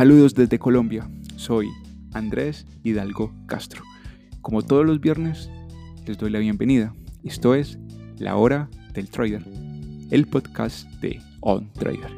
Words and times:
Saludos 0.00 0.34
desde 0.34 0.58
Colombia, 0.58 1.06
soy 1.36 1.68
Andrés 2.14 2.66
Hidalgo 2.82 3.34
Castro. 3.46 3.82
Como 4.40 4.62
todos 4.62 4.86
los 4.86 4.98
viernes, 4.98 5.50
les 6.06 6.16
doy 6.16 6.30
la 6.30 6.38
bienvenida. 6.38 6.94
Esto 7.22 7.54
es 7.54 7.78
La 8.16 8.36
Hora 8.36 8.70
del 8.94 9.10
Trader, 9.10 9.44
el 10.10 10.26
podcast 10.26 10.88
de 11.02 11.20
On 11.40 11.70
Trader. 11.74 12.10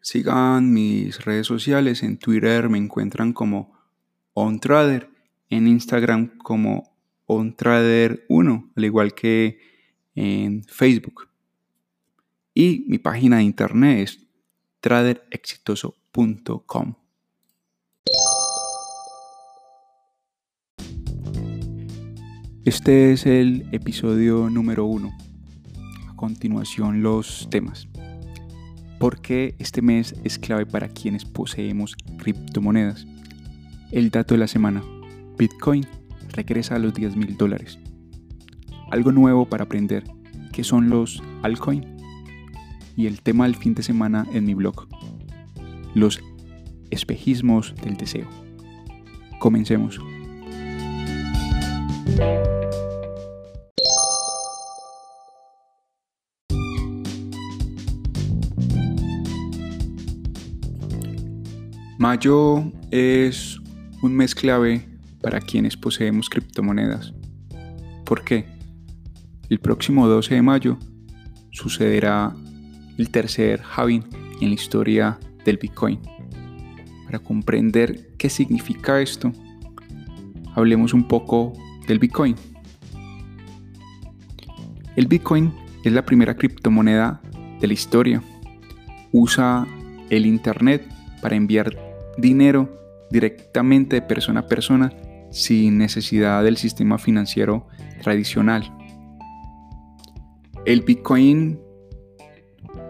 Sigan 0.00 0.72
mis 0.72 1.24
redes 1.24 1.46
sociales, 1.46 2.02
en 2.02 2.18
Twitter 2.18 2.68
me 2.68 2.78
encuentran 2.78 3.32
como 3.32 3.72
OnTrader, 4.32 5.10
en 5.48 5.68
Instagram 5.68 6.38
como 6.38 6.92
OnTrader1, 7.28 8.72
al 8.74 8.84
igual 8.84 9.14
que 9.14 9.60
en 10.16 10.64
Facebook. 10.64 11.28
Y 12.56 12.84
mi 12.86 12.98
página 12.98 13.38
de 13.38 13.42
internet 13.42 13.98
es 13.98 14.20
traderexitoso.com. 14.78 16.94
Este 22.64 23.12
es 23.12 23.26
el 23.26 23.68
episodio 23.72 24.48
número 24.50 24.86
uno. 24.86 25.10
A 26.08 26.14
continuación 26.14 27.02
los 27.02 27.48
temas. 27.50 27.88
¿Por 29.00 29.20
qué 29.20 29.56
este 29.58 29.82
mes 29.82 30.14
es 30.22 30.38
clave 30.38 30.64
para 30.64 30.88
quienes 30.88 31.24
poseemos 31.24 31.96
criptomonedas? 32.18 33.04
El 33.90 34.10
dato 34.10 34.34
de 34.34 34.38
la 34.38 34.46
semana. 34.46 34.80
Bitcoin 35.36 35.84
regresa 36.30 36.76
a 36.76 36.78
los 36.78 36.94
10 36.94 37.16
mil 37.16 37.36
dólares. 37.36 37.80
Algo 38.92 39.10
nuevo 39.10 39.44
para 39.44 39.64
aprender. 39.64 40.04
¿Qué 40.52 40.62
son 40.62 40.88
los 40.88 41.20
altcoins? 41.42 41.93
Y 42.96 43.06
el 43.06 43.22
tema 43.22 43.44
del 43.44 43.56
fin 43.56 43.74
de 43.74 43.82
semana 43.82 44.26
en 44.32 44.44
mi 44.44 44.54
blog. 44.54 44.86
Los 45.94 46.20
espejismos 46.90 47.74
del 47.82 47.96
deseo. 47.96 48.28
Comencemos. 49.38 50.00
Mayo 61.98 62.70
es 62.90 63.58
un 64.02 64.14
mes 64.14 64.34
clave 64.34 64.86
para 65.22 65.40
quienes 65.40 65.74
poseemos 65.74 66.28
criptomonedas. 66.28 67.14
¿Por 68.04 68.22
qué? 68.24 68.44
El 69.48 69.58
próximo 69.58 70.06
12 70.06 70.34
de 70.34 70.42
mayo 70.42 70.78
sucederá 71.50 72.36
el 72.98 73.10
tercer 73.10 73.62
halving 73.76 74.04
en 74.40 74.48
la 74.48 74.54
historia 74.54 75.18
del 75.44 75.58
Bitcoin. 75.58 76.00
Para 77.06 77.18
comprender 77.18 78.10
qué 78.16 78.28
significa 78.28 79.00
esto, 79.00 79.32
hablemos 80.54 80.94
un 80.94 81.06
poco 81.06 81.52
del 81.86 81.98
Bitcoin. 81.98 82.34
El 84.96 85.06
Bitcoin 85.06 85.52
es 85.84 85.92
la 85.92 86.04
primera 86.04 86.36
criptomoneda 86.36 87.20
de 87.60 87.66
la 87.66 87.72
historia. 87.72 88.22
Usa 89.12 89.66
el 90.10 90.26
Internet 90.26 90.88
para 91.20 91.36
enviar 91.36 91.76
dinero 92.16 92.68
directamente 93.10 93.96
de 93.96 94.02
persona 94.02 94.40
a 94.40 94.46
persona 94.46 94.92
sin 95.30 95.78
necesidad 95.78 96.44
del 96.44 96.56
sistema 96.56 96.98
financiero 96.98 97.66
tradicional. 98.02 98.72
El 100.64 100.82
Bitcoin 100.82 101.58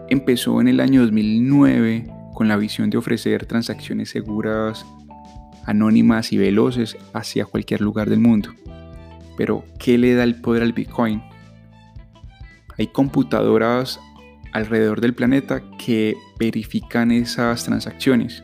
empezó 0.09 0.61
en 0.61 0.67
el 0.67 0.79
año 0.79 1.01
2009 1.01 2.07
con 2.33 2.47
la 2.47 2.57
visión 2.57 2.89
de 2.89 2.97
ofrecer 2.97 3.45
transacciones 3.45 4.09
seguras, 4.09 4.85
anónimas 5.65 6.31
y 6.31 6.37
veloces 6.37 6.97
hacia 7.13 7.45
cualquier 7.45 7.81
lugar 7.81 8.09
del 8.09 8.19
mundo. 8.19 8.49
Pero, 9.37 9.65
¿qué 9.79 9.97
le 9.97 10.13
da 10.13 10.23
el 10.23 10.39
poder 10.41 10.63
al 10.63 10.73
Bitcoin? 10.73 11.21
Hay 12.77 12.87
computadoras 12.87 13.99
alrededor 14.51 15.01
del 15.01 15.13
planeta 15.13 15.61
que 15.77 16.15
verifican 16.39 17.11
esas 17.11 17.65
transacciones. 17.65 18.43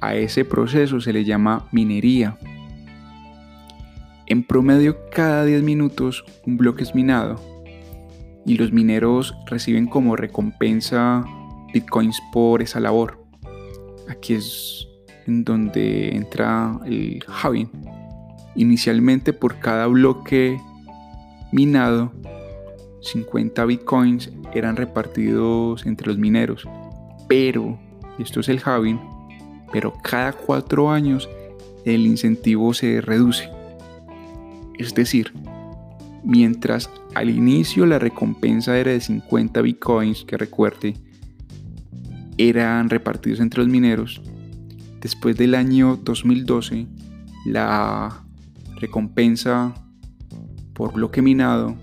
A 0.00 0.14
ese 0.14 0.44
proceso 0.44 1.00
se 1.00 1.12
le 1.12 1.24
llama 1.24 1.68
minería. 1.72 2.38
En 4.26 4.44
promedio 4.44 4.98
cada 5.10 5.44
10 5.44 5.62
minutos 5.62 6.24
un 6.46 6.56
bloque 6.56 6.84
es 6.84 6.94
minado 6.94 7.59
y 8.50 8.56
los 8.56 8.72
mineros 8.72 9.36
reciben 9.46 9.86
como 9.86 10.16
recompensa 10.16 11.24
bitcoins 11.72 12.20
por 12.32 12.62
esa 12.62 12.80
labor. 12.80 13.24
Aquí 14.08 14.34
es 14.34 14.88
en 15.28 15.44
donde 15.44 16.16
entra 16.16 16.80
el 16.84 17.24
halving. 17.28 17.70
Inicialmente 18.56 19.32
por 19.32 19.60
cada 19.60 19.86
bloque 19.86 20.60
minado 21.52 22.12
50 23.02 23.64
bitcoins 23.66 24.32
eran 24.52 24.74
repartidos 24.74 25.86
entre 25.86 26.08
los 26.08 26.18
mineros. 26.18 26.66
Pero, 27.28 27.78
esto 28.18 28.40
es 28.40 28.48
el 28.48 28.60
halving, 28.64 28.98
pero 29.70 29.94
cada 30.02 30.32
cuatro 30.32 30.90
años 30.90 31.28
el 31.84 32.04
incentivo 32.04 32.74
se 32.74 33.00
reduce. 33.00 33.48
Es 34.76 34.92
decir, 34.92 35.32
mientras 36.24 36.90
al 37.14 37.30
inicio 37.30 37.86
la 37.86 37.98
recompensa 37.98 38.78
era 38.78 38.92
de 38.92 39.00
50 39.00 39.60
bitcoins, 39.62 40.24
que 40.24 40.36
recuerde, 40.36 40.94
eran 42.38 42.88
repartidos 42.88 43.40
entre 43.40 43.62
los 43.62 43.68
mineros, 43.68 44.22
después 45.00 45.36
del 45.36 45.54
año 45.54 45.96
2012 45.96 46.86
la 47.46 48.24
recompensa 48.76 49.74
por 50.74 50.92
bloque 50.92 51.22
minado 51.22 51.76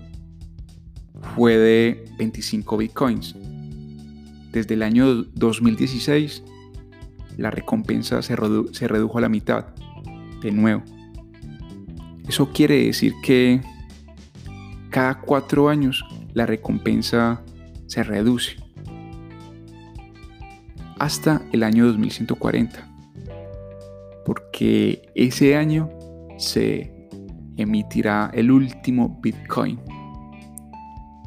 fue 1.34 1.56
de 1.56 2.04
25 2.18 2.76
bitcoins. 2.76 3.36
Desde 4.52 4.74
el 4.74 4.82
año 4.82 5.22
2016 5.22 6.42
la 7.36 7.50
recompensa 7.50 8.22
se, 8.22 8.34
se 8.72 8.88
redujo 8.88 9.18
a 9.18 9.20
la 9.20 9.28
mitad, 9.28 9.66
de 10.42 10.50
nuevo. 10.50 10.82
Eso 12.28 12.50
quiere 12.52 12.84
decir 12.84 13.14
que 13.22 13.60
cada 14.98 15.20
cuatro 15.20 15.68
años 15.68 16.04
la 16.34 16.44
recompensa 16.44 17.40
se 17.86 18.02
reduce 18.02 18.56
hasta 20.98 21.40
el 21.52 21.62
año 21.62 21.86
2140, 21.86 22.84
porque 24.26 25.08
ese 25.14 25.54
año 25.54 25.88
se 26.36 26.92
emitirá 27.56 28.32
el 28.34 28.50
último 28.50 29.20
Bitcoin 29.22 29.78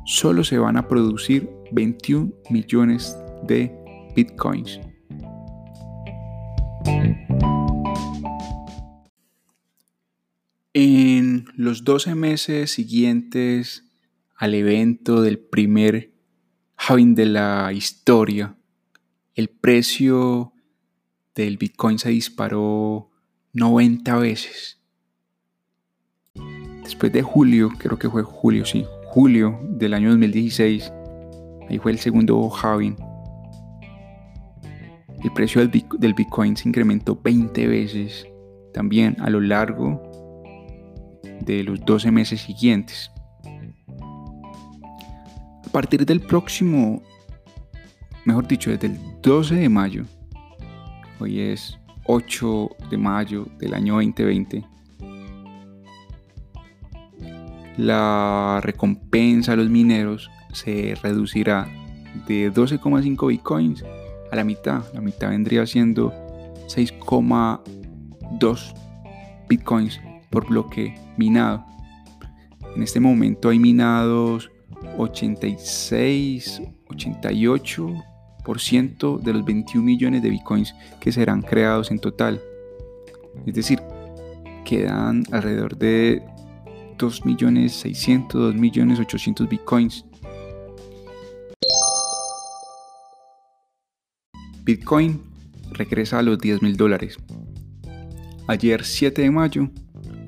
solo 0.06 0.44
se 0.44 0.58
van 0.58 0.76
a 0.76 0.86
producir 0.90 1.50
21 1.72 2.30
millones 2.50 3.18
de 3.48 3.74
bitcoins. 4.18 4.82
Los 11.72 11.86
12 11.86 12.16
meses 12.16 12.72
siguientes 12.72 13.86
al 14.36 14.56
evento 14.56 15.22
del 15.22 15.40
primer 15.40 16.12
halving 16.76 17.16
de 17.16 17.28
la 17.28 17.72
historia, 17.72 18.58
el 19.36 19.48
precio 19.48 20.52
del 21.34 21.56
Bitcoin 21.56 21.98
se 21.98 22.09
disparó 22.09 23.09
90 23.54 24.18
veces. 24.18 24.82
Después 26.84 27.14
de 27.14 27.22
julio, 27.22 27.72
creo 27.78 27.97
que 27.97 28.09
fue 28.09 28.24
julio, 28.24 28.66
sí, 28.66 28.84
julio 29.06 29.58
del 29.64 29.94
año 29.94 30.09
2016, 30.09 30.91
ahí 31.70 31.78
fue 31.78 31.94
el 31.94 32.00
segundo 32.00 32.52
halving, 32.53 32.97
el 35.24 35.32
precio 35.32 35.66
del 35.66 36.14
Bitcoin 36.14 36.58
se 36.58 36.67
incrementó 36.67 37.16
20 37.16 37.66
veces 37.66 38.28
también 38.74 39.16
a 39.22 39.29
lo 39.29 39.40
largo 39.40 40.10
de 41.46 41.64
los 41.64 41.79
12 41.85 42.11
meses 42.11 42.41
siguientes. 42.41 43.11
A 45.66 45.70
partir 45.72 46.05
del 46.05 46.20
próximo, 46.22 47.02
mejor 48.26 48.47
dicho, 48.47 48.72
desde 48.72 48.88
el 48.88 48.99
12 49.22 49.55
de 49.55 49.70
mayo, 49.70 50.03
hoy 51.20 51.40
es 51.40 51.78
8 52.05 52.70
de 52.90 52.97
mayo 52.97 53.47
del 53.58 53.73
año 53.73 53.93
2020, 53.96 54.66
la 57.78 58.59
recompensa 58.61 59.53
a 59.53 59.55
los 59.55 59.70
mineros 59.70 60.29
se 60.52 60.96
reducirá 61.02 61.70
de 62.28 62.52
12,5 62.52 63.29
bitcoins 63.29 63.85
a 64.32 64.35
la 64.35 64.43
mitad. 64.43 64.84
La 64.93 64.99
mitad 65.02 65.29
vendría 65.29 65.66
siendo 65.66 66.11
6,2 66.67 68.73
bitcoins 69.47 70.02
por 70.31 70.47
bloque 70.47 70.95
minado. 71.17 71.63
En 72.75 72.81
este 72.81 72.99
momento 72.99 73.49
hay 73.49 73.59
minados 73.59 74.49
86, 74.97 76.63
88% 76.87 79.19
de 79.19 79.33
los 79.33 79.45
21 79.45 79.85
millones 79.85 80.23
de 80.23 80.29
bitcoins 80.29 80.73
que 80.99 81.11
serán 81.11 81.41
creados 81.41 81.91
en 81.91 81.99
total. 81.99 82.41
Es 83.45 83.53
decir, 83.53 83.81
quedan 84.66 85.23
alrededor 85.31 85.78
de 85.78 86.23
2.600.000, 86.97 88.28
2.800.000 88.28 89.49
bitcoins. 89.49 90.05
Bitcoin 94.63 95.19
regresa 95.72 96.19
a 96.19 96.22
los 96.22 96.37
10.000 96.37 96.75
dólares. 96.75 97.17
Ayer 98.47 98.83
7 98.83 99.23
de 99.23 99.31
mayo, 99.31 99.72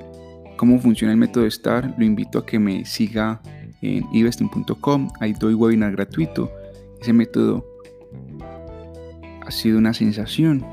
cómo 0.57 0.79
funciona 0.79 1.13
el 1.13 1.19
método 1.19 1.51
STAR, 1.51 1.95
lo 1.97 2.05
invito 2.05 2.39
a 2.39 2.47
que 2.47 2.59
me 2.59 2.85
siga 2.85 3.41
en 3.83 4.07
investing.com. 4.13 5.09
Ahí 5.21 5.33
doy 5.33 5.55
webinar 5.55 5.93
gratuito. 5.93 6.51
Ese 7.01 7.13
método 7.13 7.65
ha 9.47 9.51
sido 9.51 9.79
una 9.79 9.95
sensación. 9.95 10.65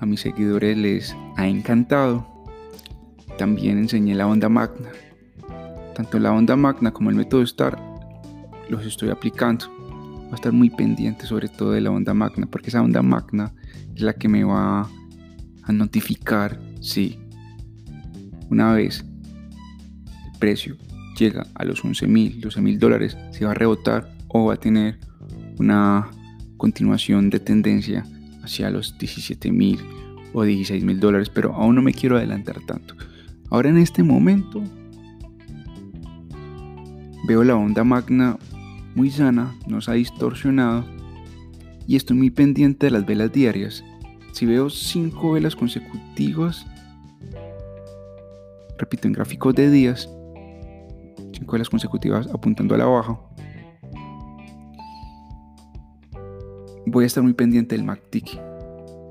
A 0.00 0.06
mis 0.06 0.20
seguidores 0.20 0.76
les 0.76 1.16
ha 1.36 1.46
encantado. 1.46 2.26
También 3.36 3.78
enseñé 3.78 4.14
la 4.14 4.26
onda 4.26 4.48
magna. 4.48 4.88
Tanto 5.94 6.18
la 6.18 6.32
onda 6.32 6.56
magna 6.56 6.92
como 6.92 7.10
el 7.10 7.16
método 7.16 7.46
STAR 7.46 7.78
los 8.68 8.84
estoy 8.84 9.10
aplicando. 9.10 9.77
Va 10.28 10.32
a 10.32 10.34
estar 10.34 10.52
muy 10.52 10.70
pendiente 10.70 11.26
sobre 11.26 11.48
todo 11.48 11.72
de 11.72 11.80
la 11.80 11.90
onda 11.90 12.14
magna, 12.14 12.46
porque 12.46 12.68
esa 12.68 12.82
onda 12.82 13.02
magna 13.02 13.52
es 13.94 14.02
la 14.02 14.12
que 14.12 14.28
me 14.28 14.44
va 14.44 14.88
a 15.62 15.72
notificar 15.72 16.60
si 16.80 17.18
una 18.50 18.72
vez 18.72 19.04
el 20.26 20.38
precio 20.38 20.76
llega 21.18 21.46
a 21.54 21.64
los 21.64 21.84
11 21.84 22.06
mil, 22.06 22.40
12 22.40 22.60
mil 22.60 22.78
dólares, 22.78 23.16
si 23.32 23.44
va 23.44 23.50
a 23.50 23.54
rebotar 23.54 24.10
o 24.28 24.46
va 24.46 24.54
a 24.54 24.56
tener 24.56 24.98
una 25.58 26.10
continuación 26.56 27.30
de 27.30 27.40
tendencia 27.40 28.04
hacia 28.42 28.70
los 28.70 28.96
17 28.98 29.50
mil 29.50 29.78
o 30.32 30.42
16 30.42 30.84
mil 30.84 31.00
dólares, 31.00 31.30
pero 31.30 31.54
aún 31.54 31.74
no 31.74 31.82
me 31.82 31.92
quiero 31.92 32.16
adelantar 32.16 32.60
tanto. 32.66 32.94
Ahora 33.50 33.70
en 33.70 33.78
este 33.78 34.02
momento 34.02 34.62
veo 37.26 37.44
la 37.44 37.56
onda 37.56 37.84
magna 37.84 38.38
muy 38.98 39.12
sana, 39.12 39.54
no 39.68 39.80
se 39.80 39.92
ha 39.92 39.94
distorsionado 39.94 40.84
y 41.86 41.94
estoy 41.94 42.16
muy 42.16 42.30
pendiente 42.30 42.86
de 42.86 42.90
las 42.90 43.06
velas 43.06 43.30
diarias. 43.30 43.84
Si 44.32 44.44
veo 44.44 44.68
5 44.68 45.30
velas 45.30 45.54
consecutivas, 45.54 46.66
repito 48.76 49.06
en 49.06 49.12
gráficos 49.12 49.54
de 49.54 49.70
días, 49.70 50.10
5 51.32 51.52
velas 51.52 51.70
consecutivas 51.70 52.26
apuntando 52.34 52.74
a 52.74 52.78
la 52.78 52.86
baja, 52.86 53.20
voy 56.84 57.04
a 57.04 57.06
estar 57.06 57.22
muy 57.22 57.34
pendiente 57.34 57.76
del 57.76 57.84
MACD 57.84 58.24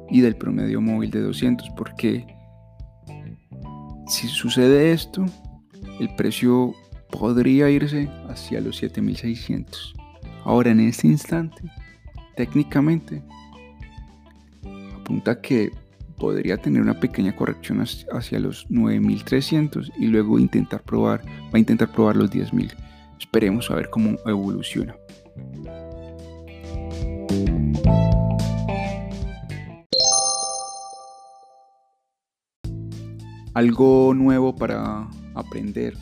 y 0.10 0.19
del 0.19 0.36
promedio 0.36 0.81
móvil 0.81 1.12
de 1.12 1.22
200 1.22 1.69
porque 1.78 2.28
si 4.07 4.28
sucede 4.28 4.92
esto, 4.92 5.25
el 6.01 6.13
precio 6.18 6.74
podría 7.12 7.69
irse 7.69 8.09
hacia 8.30 8.62
los 8.62 8.77
7600. 8.77 9.95
Ahora 10.44 10.71
en 10.71 10.80
este 10.80 11.07
instante, 11.07 11.62
técnicamente, 12.36 13.21
apunta 14.95 15.42
que 15.42 15.71
podría 16.18 16.57
tener 16.57 16.81
una 16.81 17.00
pequeña 17.00 17.36
corrección 17.36 17.83
hacia 18.12 18.39
los 18.39 18.65
9300 18.69 19.92
y 19.98 20.07
luego 20.07 20.39
intentar 20.39 20.81
probar, 20.83 21.21
va 21.25 21.51
a 21.54 21.59
intentar 21.59 21.92
probar 21.92 22.15
los 22.15 22.31
10000. 22.31 22.74
Esperemos 23.19 23.69
a 23.71 23.75
ver 23.75 23.89
cómo 23.89 24.18
evoluciona. 24.25 24.95
Algo 33.53 34.13
nuevo 34.13 34.56
para 34.56 35.07
aprender 35.33 35.95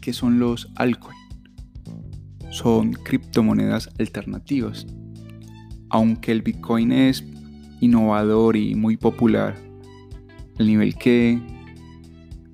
¿Qué 0.00 0.12
son 0.12 0.38
los 0.38 0.70
altcoins? 0.76 1.18
Son 2.50 2.92
criptomonedas 2.92 3.90
alternativas. 3.98 4.86
Aunque 5.90 6.30
el 6.32 6.42
Bitcoin 6.42 6.92
es 6.92 7.24
innovador 7.80 8.56
y 8.56 8.74
muy 8.74 8.96
popular, 8.96 9.54
el 10.58 10.66
nivel 10.66 10.96
que 10.96 11.38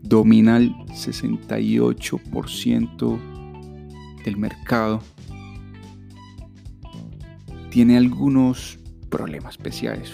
domina 0.02 0.56
el 0.56 0.74
68% 0.86 3.18
del 4.24 4.36
mercado, 4.36 5.00
tiene 7.70 7.96
algunos 7.96 8.80
problemas 9.08 9.54
especiales. 9.54 10.10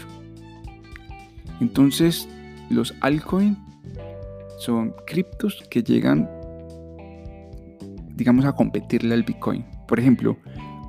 Entonces, 1.61 2.29
los 2.71 2.95
altcoins 3.01 3.59
son 4.59 4.95
criptos 5.07 5.63
que 5.71 5.83
llegan 5.83 6.29
digamos, 8.23 8.45
a 8.45 8.53
competirle 8.53 9.15
al 9.15 9.25
Bitcoin. 9.25 9.65
Por 9.89 9.99
ejemplo, 9.99 10.37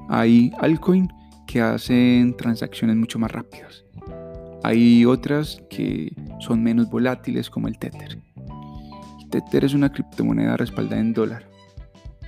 hay 0.07 0.51
altcoin 0.59 1.11
que 1.47 1.61
hacen 1.61 2.37
transacciones 2.37 2.95
mucho 2.95 3.17
más 3.17 3.31
rápidas. 3.31 3.83
Hay 4.63 5.03
otras 5.03 5.59
que 5.67 6.15
son 6.39 6.61
menos 6.61 6.91
volátiles 6.91 7.49
como 7.49 7.67
el 7.67 7.79
Tether. 7.79 8.21
Tether 9.31 9.65
es 9.65 9.73
una 9.73 9.91
criptomoneda 9.91 10.57
respaldada 10.57 11.01
en 11.01 11.11
dólar. 11.11 11.49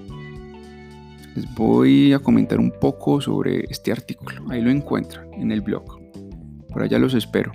Les 1.36 1.52
voy 1.56 2.14
a 2.14 2.20
comentar 2.20 2.60
un 2.60 2.72
poco 2.80 3.20
sobre 3.22 3.66
este 3.72 3.92
artículo. 3.92 4.46
Ahí 4.52 4.62
lo 4.62 4.70
encuentran 4.70 5.34
en 5.34 5.52
el 5.52 5.62
blog. 5.62 6.00
Por 6.72 6.84
allá 6.84 7.00
los 7.00 7.16
espero. 7.16 7.52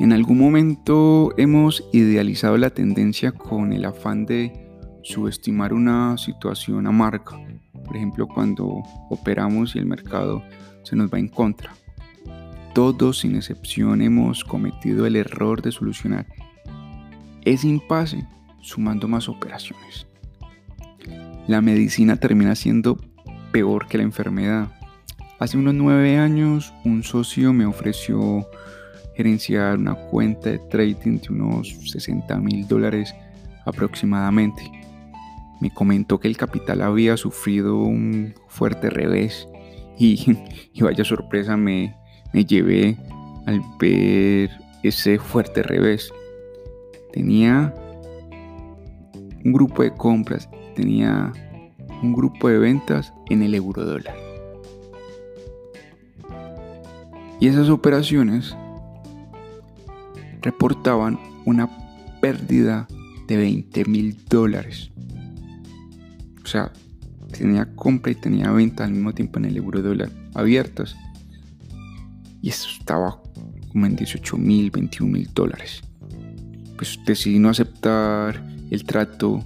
En 0.00 0.14
algún 0.14 0.38
momento 0.38 1.34
hemos 1.36 1.84
idealizado 1.92 2.56
la 2.56 2.70
tendencia 2.70 3.32
con 3.32 3.74
el 3.74 3.84
afán 3.84 4.24
de 4.24 4.50
subestimar 5.02 5.74
una 5.74 6.16
situación 6.16 6.86
amarga. 6.86 7.38
Por 7.84 7.96
ejemplo, 7.98 8.26
cuando 8.26 8.82
operamos 9.10 9.76
y 9.76 9.78
el 9.78 9.84
mercado 9.84 10.42
se 10.84 10.96
nos 10.96 11.12
va 11.12 11.18
en 11.18 11.28
contra. 11.28 11.74
Todos 12.72 13.18
sin 13.18 13.36
excepción 13.36 14.00
hemos 14.00 14.42
cometido 14.42 15.04
el 15.04 15.16
error 15.16 15.60
de 15.60 15.70
solucionar 15.70 16.26
ese 17.44 17.68
impasse 17.68 18.26
sumando 18.62 19.06
más 19.06 19.28
operaciones. 19.28 20.06
La 21.46 21.60
medicina 21.60 22.16
termina 22.16 22.54
siendo 22.54 22.98
peor 23.52 23.86
que 23.86 23.98
la 23.98 24.04
enfermedad. 24.04 24.72
Hace 25.38 25.58
unos 25.58 25.74
nueve 25.74 26.16
años 26.16 26.72
un 26.86 27.02
socio 27.02 27.52
me 27.52 27.66
ofreció 27.66 28.46
gerenciar 29.20 29.76
una 29.76 29.94
cuenta 29.94 30.48
de 30.48 30.58
trading 30.58 31.18
de 31.18 31.28
unos 31.28 31.68
60 31.68 32.34
mil 32.38 32.66
dólares 32.66 33.14
aproximadamente. 33.66 34.62
Me 35.60 35.70
comentó 35.70 36.18
que 36.18 36.26
el 36.26 36.38
capital 36.38 36.80
había 36.80 37.18
sufrido 37.18 37.76
un 37.76 38.32
fuerte 38.48 38.88
revés 38.88 39.46
y, 39.98 40.38
vaya 40.80 41.04
sorpresa 41.04 41.58
me, 41.58 41.94
me 42.32 42.46
llevé 42.46 42.96
al 43.44 43.60
ver 43.78 44.50
ese 44.82 45.18
fuerte 45.18 45.62
revés. 45.62 46.10
Tenía 47.12 47.74
un 49.44 49.52
grupo 49.52 49.82
de 49.82 49.92
compras, 49.92 50.48
tenía 50.74 51.30
un 52.02 52.14
grupo 52.14 52.48
de 52.48 52.56
ventas 52.56 53.12
en 53.28 53.42
el 53.42 53.54
euro 53.54 53.84
dólar. 53.84 54.16
Y 57.38 57.48
esas 57.48 57.68
operaciones 57.68 58.56
reportaban 60.42 61.18
una 61.44 61.68
pérdida 62.20 62.86
de 63.26 63.36
20 63.36 63.84
mil 63.86 64.16
dólares. 64.28 64.90
O 66.42 66.46
sea, 66.46 66.72
tenía 67.36 67.74
compra 67.74 68.12
y 68.12 68.16
tenía 68.16 68.50
venta 68.50 68.84
al 68.84 68.92
mismo 68.92 69.14
tiempo 69.14 69.38
en 69.38 69.46
el 69.46 69.56
euro 69.56 69.82
dólar 69.82 70.10
abiertas. 70.34 70.96
Y 72.42 72.48
eso 72.48 72.68
estaba 72.78 73.20
como 73.70 73.86
en 73.86 73.96
18 73.96 74.36
mil, 74.36 74.70
21 74.70 75.12
mil 75.12 75.30
dólares 75.32 75.82
pues 76.80 76.98
decidí 77.04 77.38
no 77.38 77.50
aceptar 77.50 78.42
el 78.70 78.84
trato 78.84 79.44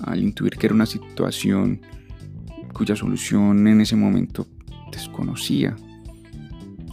al 0.00 0.22
intuir 0.22 0.58
que 0.58 0.66
era 0.66 0.74
una 0.74 0.84
situación 0.84 1.80
cuya 2.74 2.94
solución 2.94 3.66
en 3.66 3.80
ese 3.80 3.96
momento 3.96 4.46
desconocía. 4.92 5.74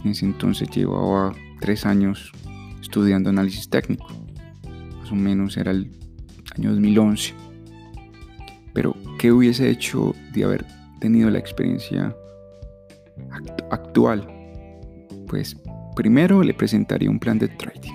En 0.02 0.12
ese 0.12 0.24
entonces 0.24 0.70
llevaba 0.70 1.34
tres 1.60 1.84
años 1.84 2.32
estudiando 2.82 3.30
análisis 3.30 3.70
técnico. 3.70 4.08
Más 4.98 5.10
o 5.10 5.14
menos 5.14 5.56
era 5.56 5.70
el 5.70 5.90
año 6.58 6.72
2011. 6.72 7.34
Pero, 8.74 8.94
¿qué 9.18 9.32
hubiese 9.32 9.70
hecho 9.70 10.14
de 10.34 10.44
haber 10.44 10.66
tenido 11.00 11.30
la 11.30 11.38
experiencia 11.38 12.14
actual? 13.70 14.28
Pues 15.28 15.56
primero 15.96 16.42
le 16.42 16.52
presentaría 16.52 17.10
un 17.10 17.18
plan 17.18 17.38
de 17.38 17.48
trading 17.48 17.92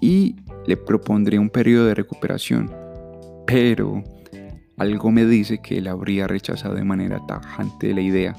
y 0.00 0.36
le 0.66 0.76
propondré 0.76 1.38
un 1.38 1.50
periodo 1.50 1.86
de 1.86 1.94
recuperación, 1.94 2.70
pero 3.46 4.02
algo 4.76 5.10
me 5.10 5.24
dice 5.24 5.58
que 5.58 5.78
él 5.78 5.88
habría 5.88 6.26
rechazado 6.26 6.74
de 6.74 6.84
manera 6.84 7.24
tajante 7.26 7.94
la 7.94 8.00
idea. 8.00 8.36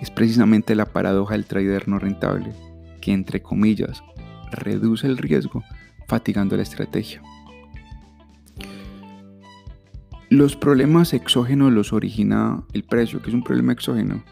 Es 0.00 0.10
precisamente 0.10 0.74
la 0.74 0.86
paradoja 0.86 1.34
del 1.34 1.46
trader 1.46 1.88
no 1.88 1.98
rentable, 1.98 2.52
que 3.02 3.12
entre 3.12 3.42
comillas 3.42 4.02
reduce 4.50 5.06
el 5.06 5.18
riesgo 5.18 5.62
fatigando 6.08 6.56
la 6.56 6.62
estrategia. 6.62 7.20
Los 10.30 10.56
problemas 10.56 11.12
exógenos 11.12 11.70
los 11.72 11.92
origina 11.92 12.64
el 12.72 12.84
precio, 12.84 13.20
que 13.20 13.28
es 13.28 13.34
un 13.34 13.42
problema 13.42 13.74
exógeno. 13.74 14.22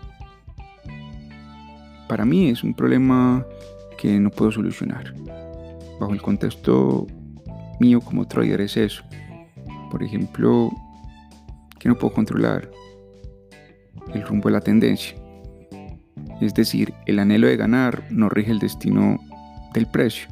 Para 2.09 2.25
mí 2.25 2.49
es 2.49 2.65
un 2.65 2.73
problema 2.73 3.45
que 3.99 4.19
no 4.19 4.31
puedo 4.31 4.51
solucionar 4.51 5.15
bajo 6.01 6.15
el 6.15 6.23
contexto 6.23 7.07
mío 7.79 8.01
como 8.01 8.27
trader 8.27 8.63
es 8.63 8.77
eso. 8.77 9.03
Por 9.91 10.03
ejemplo, 10.03 10.71
que 11.79 11.89
no 11.89 11.97
puedo 11.97 12.15
controlar 12.15 12.71
el 14.15 14.23
rumbo 14.23 14.49
de 14.49 14.55
la 14.55 14.61
tendencia. 14.61 15.17
Es 16.41 16.55
decir, 16.55 16.95
el 17.07 17.19
anhelo 17.19 17.47
de 17.47 17.57
ganar 17.57 18.05
no 18.11 18.29
rige 18.29 18.51
el 18.51 18.59
destino 18.59 19.19
del 19.75 19.87
precio. 19.87 20.29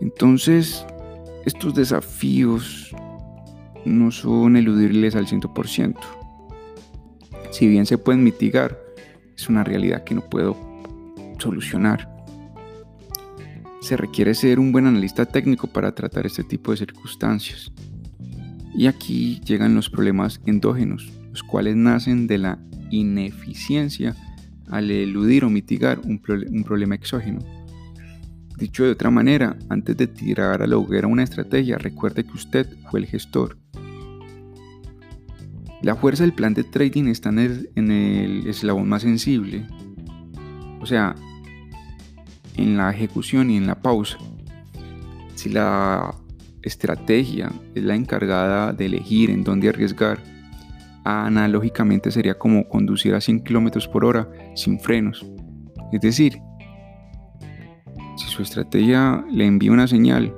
Entonces, 0.00 0.84
estos 1.44 1.74
desafíos 1.74 2.94
no 3.84 4.10
son 4.10 4.56
eludibles 4.56 5.14
al 5.14 5.26
100%. 5.26 5.96
Si 7.50 7.68
bien 7.68 7.86
se 7.86 7.98
pueden 7.98 8.24
mitigar, 8.24 8.78
es 9.36 9.48
una 9.48 9.62
realidad 9.62 10.04
que 10.04 10.14
no 10.14 10.22
puedo 10.22 10.56
solucionar 11.38 12.14
se 13.84 13.98
requiere 13.98 14.34
ser 14.34 14.58
un 14.60 14.72
buen 14.72 14.86
analista 14.86 15.26
técnico 15.26 15.66
para 15.66 15.94
tratar 15.94 16.24
este 16.24 16.42
tipo 16.42 16.70
de 16.70 16.78
circunstancias. 16.78 17.70
Y 18.74 18.86
aquí 18.86 19.40
llegan 19.44 19.74
los 19.74 19.90
problemas 19.90 20.40
endógenos, 20.46 21.12
los 21.30 21.42
cuales 21.42 21.76
nacen 21.76 22.26
de 22.26 22.38
la 22.38 22.58
ineficiencia 22.94 24.14
al 24.68 24.90
eludir 24.90 25.44
o 25.44 25.50
mitigar 25.50 26.00
un, 26.00 26.18
problema 26.18 26.94
exógeno. 26.94 27.40
Dicho 28.58 28.84
de 28.84 28.92
otra 28.92 29.10
manera, 29.10 29.56
antes 29.68 29.96
de 29.96 30.06
tirar 30.06 30.62
a 30.62 30.66
la 30.66 30.76
hoguera 30.76 31.08
una 31.08 31.22
estrategia, 31.22 31.76
recuerde 31.76 32.24
que 32.24 32.32
usted 32.32 32.66
fue 32.90 33.00
el 33.00 33.06
gestor. 33.06 33.58
La 35.82 35.96
fuerza 35.96 36.22
del 36.22 36.32
plan 36.32 36.54
de 36.54 36.64
trading 36.64 37.08
está 37.08 37.28
en 37.28 37.38
el, 37.40 37.70
en 37.74 37.90
el 37.90 38.46
eslabón 38.46 38.88
más 38.88 39.02
sensible. 39.02 39.66
O 40.80 40.86
sea, 40.86 41.14
en 42.56 42.76
la 42.76 42.90
ejecución 42.90 43.50
y 43.50 43.56
en 43.56 43.66
la 43.66 43.80
pausa. 43.82 44.18
Si 45.34 45.50
la 45.50 46.14
estrategia 46.62 47.52
es 47.74 47.82
la 47.84 47.94
encargada 47.94 48.72
de 48.72 48.86
elegir 48.86 49.30
en 49.30 49.44
dónde 49.44 49.68
arriesgar, 49.68 50.20
analógicamente 51.04 52.10
sería 52.10 52.38
como 52.38 52.68
conducir 52.68 53.14
a 53.14 53.20
100 53.20 53.40
km 53.40 53.88
por 53.90 54.04
hora 54.04 54.28
sin 54.54 54.80
frenos. 54.80 55.24
Es 55.92 56.00
decir, 56.00 56.40
si 58.16 58.26
su 58.26 58.42
estrategia 58.42 59.24
le 59.30 59.46
envía 59.46 59.72
una 59.72 59.86
señal, 59.86 60.34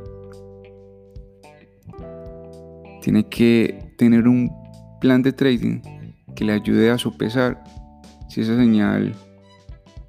tiene 3.01 3.29
que 3.29 3.93
tener 3.97 4.27
un 4.27 4.51
plan 5.01 5.23
de 5.23 5.33
trading 5.33 5.81
que 6.35 6.45
le 6.45 6.53
ayude 6.53 6.91
a 6.91 6.99
sopesar 6.99 7.63
si 8.29 8.41
esa 8.41 8.57
señal 8.57 9.15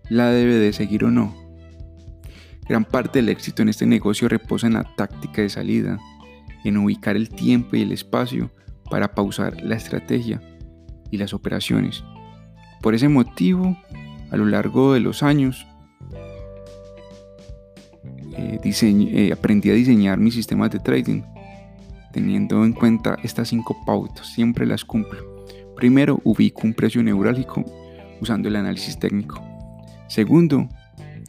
la 0.10 0.32
debe 0.32 0.56
de 0.56 0.74
seguir 0.74 1.06
o 1.06 1.12
no. 1.12 1.36
Gran 2.68 2.84
parte 2.84 3.20
del 3.20 3.30
éxito 3.30 3.62
en 3.62 3.70
este 3.70 3.86
negocio 3.86 4.28
reposa 4.28 4.68
en 4.68 4.74
la 4.74 4.96
táctica 4.96 5.42
de 5.42 5.50
salida, 5.50 6.00
en 6.64 6.78
ubicar 6.78 7.16
el 7.16 7.30
tiempo 7.30 7.76
y 7.76 7.84
el 7.84 7.92
espacio 7.92 8.52
para 8.90 9.14
pausar 9.14 9.62
la 9.62 9.76
estrategia 9.76 10.42
y 11.12 11.18
las 11.18 11.34
operaciones. 11.34 12.04
Por 12.82 12.96
ese 12.96 13.10
motivo, 13.10 13.78
a 14.32 14.38
lo 14.38 14.46
largo 14.46 14.94
de 14.94 15.00
los 15.00 15.24
años, 15.24 15.66
eh, 18.38 18.60
eh, 18.64 19.32
aprendí 19.32 19.70
a 19.70 19.74
diseñar 19.74 20.20
mis 20.20 20.36
sistemas 20.36 20.72
de 20.72 20.80
trading 20.80 21.22
teniendo 22.12 22.64
en 22.66 22.74
cuenta 22.74 23.18
estas 23.24 23.50
cinco 23.50 23.78
pautas, 23.86 24.28
siempre 24.28 24.66
las 24.66 24.84
cumplo. 24.84 25.46
Primero, 25.76 26.20
ubico 26.24 26.62
un 26.64 26.74
precio 26.74 27.04
neurálgico 27.04 27.64
usando 28.20 28.48
el 28.48 28.56
análisis 28.56 28.98
técnico. 28.98 29.40
Segundo, 30.08 30.68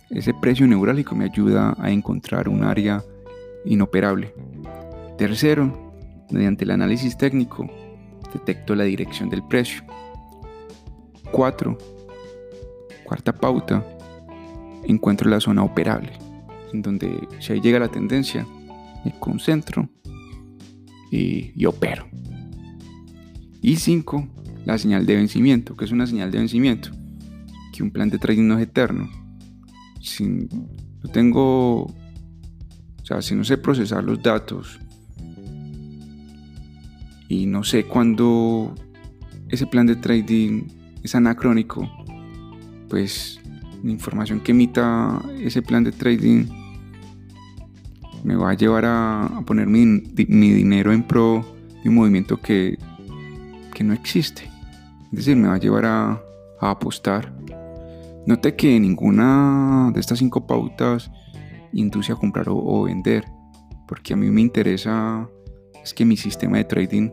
ese 0.08 0.32
precio 0.32 0.66
neurálgico 0.66 1.14
me 1.14 1.26
ayuda 1.26 1.76
a 1.78 1.90
encontrar 1.90 2.48
un 2.48 2.64
área 2.64 3.02
inoperable. 3.66 4.32
Tercero, 5.18 5.87
mediante 6.30 6.64
el 6.64 6.70
análisis 6.70 7.16
técnico, 7.16 7.68
detecto 8.32 8.74
la 8.74 8.84
dirección 8.84 9.28
del 9.28 9.42
precio. 9.42 9.82
Cuatro, 11.30 11.78
Cuarta 13.08 13.32
pauta, 13.32 13.82
encuentro 14.84 15.30
la 15.30 15.40
zona 15.40 15.62
operable, 15.62 16.12
en 16.74 16.82
donde 16.82 17.26
si 17.40 17.54
ahí 17.54 17.60
llega 17.62 17.78
la 17.78 17.88
tendencia, 17.88 18.46
me 19.02 19.18
concentro 19.18 19.88
y, 21.10 21.64
opero. 21.64 22.06
Y 23.62 23.76
cinco, 23.76 24.28
La 24.66 24.76
señal 24.76 25.06
de 25.06 25.16
vencimiento, 25.16 25.74
que 25.74 25.86
es 25.86 25.92
una 25.92 26.06
señal 26.06 26.30
de 26.30 26.36
vencimiento, 26.36 26.90
que 27.72 27.82
un 27.82 27.90
plan 27.90 28.10
de 28.10 28.18
trading 28.18 28.46
no 28.46 28.58
es 28.58 28.64
eterno, 28.64 29.08
si 30.02 30.26
no 30.26 31.10
tengo, 31.10 31.84
o 31.84 31.94
sea, 33.04 33.22
si 33.22 33.34
no 33.34 33.44
sé 33.44 33.56
procesar 33.56 34.04
los 34.04 34.22
datos 34.22 34.78
y 37.28 37.46
no 37.46 37.62
sé 37.62 37.84
cuándo 37.84 38.74
ese 39.48 39.66
plan 39.66 39.86
de 39.86 39.96
trading 39.96 40.64
es 41.02 41.14
anacrónico, 41.14 41.88
pues 42.88 43.40
la 43.82 43.90
información 43.90 44.40
que 44.40 44.52
emita 44.52 45.22
ese 45.38 45.62
plan 45.62 45.84
de 45.84 45.92
trading 45.92 46.46
me 48.24 48.34
va 48.34 48.50
a 48.50 48.54
llevar 48.54 48.84
a, 48.86 49.42
poner 49.46 49.66
mi, 49.66 50.00
dinero 50.16 50.92
en 50.92 51.02
pro 51.02 51.44
de 51.82 51.88
un 51.88 51.94
movimiento 51.94 52.38
que, 52.38 52.76
que 53.72 53.84
no 53.84 53.92
existe. 53.92 54.42
Es 55.12 55.18
decir, 55.18 55.36
me 55.36 55.48
va 55.48 55.54
a 55.54 55.58
llevar 55.58 55.86
a, 55.86 56.20
a 56.60 56.70
apostar. 56.70 57.32
Note 58.26 58.56
que 58.56 58.78
ninguna 58.78 59.90
de 59.94 60.00
estas 60.00 60.18
cinco 60.18 60.46
pautas 60.46 61.10
induce 61.72 62.12
a 62.12 62.16
comprar 62.16 62.46
o, 62.48 62.82
vender, 62.82 63.24
porque 63.86 64.12
a 64.12 64.16
mí 64.16 64.30
me 64.30 64.40
interesa 64.40 65.28
que 65.94 66.04
mi 66.04 66.16
sistema 66.16 66.58
de 66.58 66.64
trading 66.64 67.10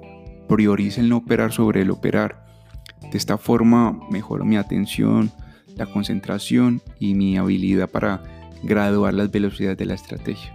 priorice 0.47 1.01
el 1.01 1.09
no 1.09 1.17
operar 1.17 1.51
sobre 1.51 1.81
el 1.81 1.91
operar. 1.91 2.45
De 3.11 3.17
esta 3.17 3.37
forma 3.37 3.99
mejoro 4.09 4.45
mi 4.45 4.57
atención, 4.57 5.31
la 5.75 5.85
concentración 5.85 6.81
y 6.99 7.13
mi 7.13 7.37
habilidad 7.37 7.89
para 7.89 8.23
graduar 8.63 9.13
las 9.13 9.31
velocidades 9.31 9.77
de 9.77 9.85
la 9.85 9.93
estrategia. 9.93 10.53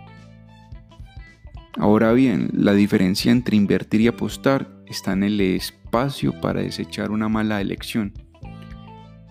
Ahora 1.79 2.13
bien, 2.13 2.51
la 2.53 2.73
diferencia 2.73 3.31
entre 3.31 3.57
invertir 3.57 4.01
y 4.01 4.09
apostar 4.09 4.69
está 4.87 5.13
en 5.13 5.23
el 5.23 5.41
espacio 5.41 6.39
para 6.41 6.63
desechar 6.63 7.11
una 7.11 7.29
mala 7.29 7.61
elección. 7.61 8.13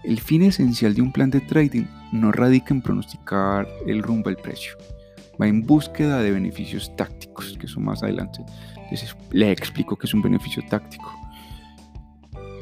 El 0.04 0.20
fin 0.20 0.44
esencial 0.44 0.94
de 0.94 1.02
un 1.02 1.12
plan 1.12 1.30
de 1.30 1.42
trading 1.42 1.86
no 2.14 2.32
radica 2.32 2.74
en 2.74 2.82
pronosticar 2.82 3.68
el 3.86 4.02
rumbo 4.02 4.30
del 4.30 4.38
precio, 4.38 4.74
va 5.40 5.48
en 5.48 5.66
búsqueda 5.66 6.22
de 6.22 6.32
beneficios 6.32 6.96
tácticos, 6.96 7.58
que 7.60 7.66
eso 7.66 7.82
más 7.82 8.02
adelante 8.02 8.42
les, 8.92 9.52
explico 9.52 9.96
que 9.96 10.08
es 10.08 10.14
un 10.14 10.22
beneficio 10.22 10.64
táctico. 10.70 11.14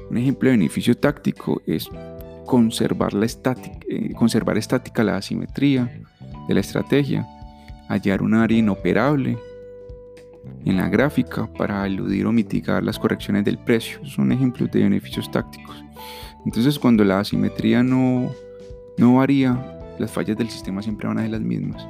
Un 0.09 0.17
ejemplo 0.17 0.49
de 0.49 0.57
beneficio 0.57 0.95
táctico 0.95 1.61
es 1.65 1.89
conservar, 2.45 3.13
la 3.13 3.25
estática, 3.25 3.77
eh, 3.89 4.13
conservar 4.13 4.57
estática 4.57 5.03
la 5.03 5.17
asimetría 5.17 6.01
de 6.47 6.53
la 6.53 6.59
estrategia, 6.61 7.27
hallar 7.89 8.21
un 8.21 8.33
área 8.33 8.57
inoperable 8.57 9.37
en 10.65 10.77
la 10.77 10.89
gráfica 10.89 11.51
para 11.53 11.85
eludir 11.85 12.25
o 12.25 12.31
mitigar 12.31 12.83
las 12.83 12.99
correcciones 12.99 13.43
del 13.43 13.57
precio. 13.57 14.05
Son 14.05 14.31
ejemplos 14.31 14.71
de 14.71 14.83
beneficios 14.83 15.29
tácticos. 15.29 15.83
Entonces 16.45 16.79
cuando 16.79 17.03
la 17.03 17.19
asimetría 17.19 17.83
no, 17.83 18.31
no 18.97 19.15
varía, 19.15 19.77
las 19.99 20.11
fallas 20.11 20.37
del 20.37 20.49
sistema 20.49 20.81
siempre 20.81 21.07
van 21.07 21.17
a 21.17 21.21
ser 21.21 21.31
las 21.31 21.41
mismas. 21.41 21.85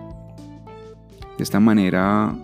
De 1.38 1.44
esta 1.44 1.60
manera, 1.60 2.36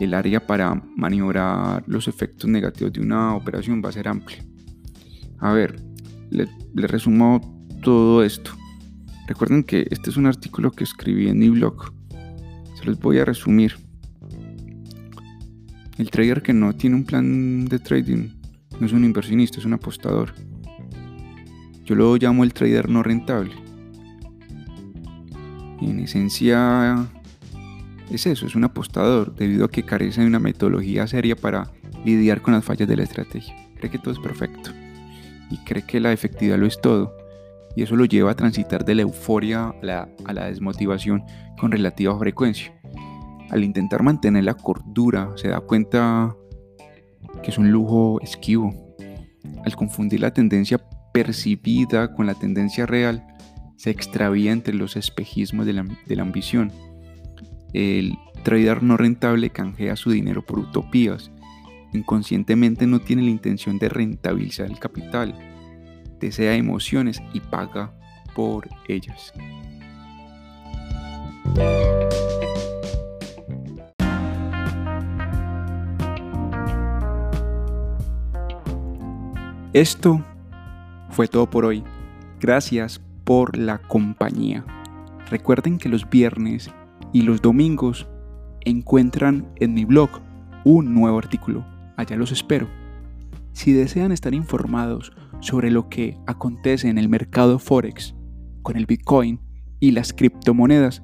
el 0.00 0.14
área 0.14 0.46
para 0.46 0.74
maniobrar 0.96 1.84
los 1.86 2.08
efectos 2.08 2.48
negativos 2.50 2.92
de 2.92 3.00
una 3.00 3.34
operación 3.34 3.82
va 3.84 3.90
a 3.90 3.92
ser 3.92 4.08
amplia. 4.08 4.44
A 5.38 5.52
ver, 5.52 5.80
le, 6.30 6.48
resumo 6.74 7.40
todo 7.82 8.22
esto. 8.24 8.52
Recuerden 9.26 9.62
que 9.62 9.86
este 9.90 10.10
es 10.10 10.16
un 10.16 10.26
artículo 10.26 10.70
que 10.70 10.84
escribí 10.84 11.28
en 11.28 11.38
mi 11.38 11.48
blog. 11.48 11.92
Se 12.78 12.84
los 12.84 12.98
voy 12.98 13.18
a 13.18 13.24
resumir. 13.24 13.76
El 15.96 16.10
trader 16.10 16.42
que 16.42 16.52
no 16.52 16.74
tiene 16.74 16.96
un 16.96 17.04
plan 17.04 17.66
de 17.66 17.78
trading 17.78 18.30
no 18.80 18.86
es 18.86 18.92
un 18.92 19.04
inversionista, 19.04 19.58
es 19.58 19.64
un 19.64 19.74
apostador. 19.74 20.34
Yo 21.84 21.94
lo 21.94 22.16
llamo 22.16 22.42
el 22.42 22.52
trader 22.52 22.88
no 22.88 23.02
rentable. 23.02 23.52
En 25.80 26.00
esencia 26.00 27.06
es 28.10 28.26
eso, 28.26 28.46
es 28.46 28.54
un 28.54 28.64
apostador 28.64 29.34
debido 29.34 29.64
a 29.64 29.70
que 29.70 29.82
carece 29.82 30.20
de 30.20 30.26
una 30.26 30.38
metodología 30.38 31.06
seria 31.06 31.36
para 31.36 31.70
lidiar 32.04 32.42
con 32.42 32.54
las 32.54 32.64
fallas 32.64 32.88
de 32.88 32.96
la 32.96 33.02
estrategia. 33.02 33.54
Cree 33.76 33.90
que 33.90 33.98
todo 33.98 34.12
es 34.12 34.20
perfecto 34.20 34.70
y 35.50 35.58
cree 35.58 35.82
que 35.82 36.00
la 36.00 36.12
efectividad 36.12 36.58
lo 36.58 36.66
es 36.66 36.80
todo. 36.80 37.16
Y 37.76 37.82
eso 37.82 37.96
lo 37.96 38.04
lleva 38.04 38.30
a 38.30 38.36
transitar 38.36 38.84
de 38.84 38.94
la 38.94 39.02
euforia 39.02 39.74
a 39.82 40.32
la, 40.32 40.46
desmotivación 40.46 41.24
con 41.58 41.72
relativa 41.72 42.16
frecuencia. 42.18 42.72
Al 43.50 43.64
intentar 43.64 44.02
mantener 44.02 44.44
la 44.44 44.54
cordura 44.54 45.30
se 45.36 45.48
da 45.48 45.60
cuenta 45.60 46.36
que 47.42 47.50
es 47.50 47.58
un 47.58 47.70
lujo 47.70 48.20
esquivo. 48.20 48.72
Al 49.64 49.76
confundir 49.76 50.20
la 50.20 50.32
tendencia 50.32 50.78
percibida 51.12 52.14
con 52.14 52.26
la 52.26 52.34
tendencia 52.34 52.86
real, 52.86 53.26
se 53.76 53.90
extravía 53.90 54.52
entre 54.52 54.74
los 54.74 54.96
espejismos 54.96 55.66
de 55.66 55.72
la, 55.72 56.22
ambición. 56.22 56.72
El 57.74 58.16
trader 58.44 58.84
no 58.84 58.96
rentable 58.96 59.50
canjea 59.50 59.96
su 59.96 60.12
dinero 60.12 60.42
por 60.42 60.60
utopías. 60.60 61.32
Inconscientemente 61.92 62.86
no 62.86 63.00
tiene 63.00 63.22
la 63.22 63.30
intención 63.30 63.80
de 63.80 63.88
rentabilizar 63.88 64.70
el 64.70 64.78
capital. 64.78 65.34
Desea 66.20 66.54
emociones 66.54 67.20
y 67.32 67.40
paga 67.40 67.92
por 68.32 68.68
ellas. 68.86 69.32
Esto 79.72 80.24
fue 81.10 81.26
todo 81.26 81.50
por 81.50 81.64
hoy. 81.64 81.82
Gracias 82.40 83.00
por 83.24 83.56
la 83.56 83.78
compañía. 83.78 84.64
Recuerden 85.28 85.78
que 85.78 85.88
los 85.88 86.08
viernes 86.08 86.70
y 87.14 87.22
los 87.22 87.40
domingos 87.40 88.06
encuentran 88.66 89.48
en 89.56 89.72
mi 89.72 89.86
blog 89.86 90.10
un 90.64 90.92
nuevo 90.92 91.16
artículo. 91.16 91.64
Allá 91.96 92.16
los 92.16 92.32
espero. 92.32 92.68
Si 93.52 93.72
desean 93.72 94.10
estar 94.10 94.34
informados 94.34 95.12
sobre 95.40 95.70
lo 95.70 95.88
que 95.88 96.18
acontece 96.26 96.88
en 96.88 96.98
el 96.98 97.08
mercado 97.08 97.58
Forex 97.58 98.14
con 98.62 98.76
el 98.76 98.86
Bitcoin 98.86 99.40
y 99.78 99.92
las 99.92 100.12
criptomonedas, 100.12 101.02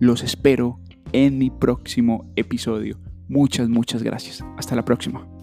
los 0.00 0.24
espero 0.24 0.80
en 1.12 1.38
mi 1.38 1.50
próximo 1.50 2.32
episodio. 2.34 2.98
Muchas, 3.28 3.68
muchas 3.68 4.02
gracias. 4.02 4.44
Hasta 4.58 4.74
la 4.74 4.84
próxima. 4.84 5.33